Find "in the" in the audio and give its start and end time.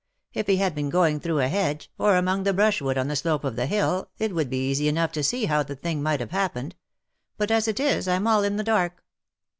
8.43-8.63